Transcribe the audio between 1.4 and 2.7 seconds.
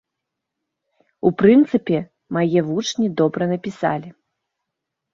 прынцыпе, мае